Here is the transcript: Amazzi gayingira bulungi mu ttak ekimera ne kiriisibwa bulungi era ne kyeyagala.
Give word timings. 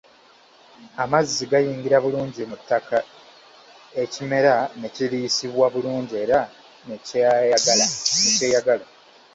Amazzi 1.03 1.43
gayingira 1.51 1.97
bulungi 2.03 2.41
mu 2.49 2.55
ttak 2.61 2.87
ekimera 4.03 4.53
ne 4.79 4.87
kiriisibwa 4.95 5.65
bulungi 5.73 6.13
era 6.23 6.39
ne 6.87 6.95
kyeyagala. 8.39 8.85